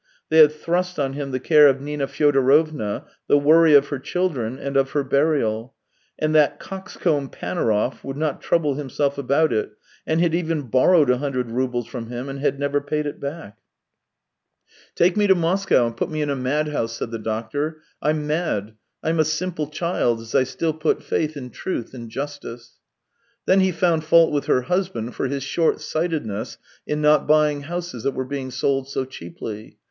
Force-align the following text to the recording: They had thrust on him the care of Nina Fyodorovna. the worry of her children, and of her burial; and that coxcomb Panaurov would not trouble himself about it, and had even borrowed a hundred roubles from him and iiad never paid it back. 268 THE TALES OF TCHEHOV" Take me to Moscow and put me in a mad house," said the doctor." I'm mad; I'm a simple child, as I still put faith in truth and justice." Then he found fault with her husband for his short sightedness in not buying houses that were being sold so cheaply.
They 0.29 0.39
had 0.39 0.51
thrust 0.51 0.97
on 0.99 1.13
him 1.13 1.29
the 1.29 1.39
care 1.39 1.67
of 1.67 1.79
Nina 1.79 2.07
Fyodorovna. 2.07 3.05
the 3.27 3.37
worry 3.37 3.75
of 3.75 3.89
her 3.89 3.99
children, 3.99 4.57
and 4.57 4.75
of 4.75 4.89
her 4.93 5.03
burial; 5.03 5.75
and 6.17 6.33
that 6.33 6.59
coxcomb 6.59 7.29
Panaurov 7.29 8.03
would 8.03 8.17
not 8.17 8.41
trouble 8.41 8.73
himself 8.73 9.19
about 9.19 9.53
it, 9.53 9.73
and 10.07 10.19
had 10.19 10.33
even 10.33 10.63
borrowed 10.63 11.11
a 11.11 11.19
hundred 11.19 11.51
roubles 11.51 11.85
from 11.85 12.07
him 12.07 12.29
and 12.29 12.39
iiad 12.39 12.57
never 12.57 12.81
paid 12.81 13.05
it 13.05 13.19
back. 13.19 13.59
268 14.95 14.95
THE 14.95 14.95
TALES 14.95 14.95
OF 14.95 14.95
TCHEHOV" 14.95 14.95
Take 15.07 15.17
me 15.17 15.27
to 15.27 15.35
Moscow 15.35 15.85
and 15.85 15.95
put 15.97 16.09
me 16.09 16.23
in 16.23 16.31
a 16.31 16.35
mad 16.35 16.69
house," 16.69 16.97
said 16.97 17.11
the 17.11 17.19
doctor." 17.19 17.81
I'm 18.01 18.25
mad; 18.25 18.73
I'm 19.03 19.19
a 19.19 19.23
simple 19.23 19.67
child, 19.67 20.19
as 20.19 20.33
I 20.33 20.45
still 20.45 20.73
put 20.73 21.03
faith 21.03 21.37
in 21.37 21.51
truth 21.51 21.93
and 21.93 22.09
justice." 22.09 22.79
Then 23.45 23.59
he 23.59 23.71
found 23.71 24.03
fault 24.03 24.31
with 24.31 24.45
her 24.47 24.63
husband 24.63 25.13
for 25.13 25.27
his 25.27 25.43
short 25.43 25.79
sightedness 25.79 26.57
in 26.87 27.01
not 27.03 27.27
buying 27.27 27.61
houses 27.61 28.01
that 28.01 28.15
were 28.15 28.25
being 28.25 28.49
sold 28.49 28.87
so 28.89 29.05
cheaply. 29.05 29.77